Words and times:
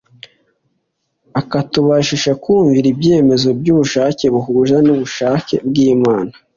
akatubashisha 1.41 2.31
kumvira 2.43 2.87
ibyemezo 2.93 3.47
by'ubushake 3.59 4.25
buhuje 4.33 4.75
n'ubushake 4.85 5.55
bw'Imana. 5.67 6.33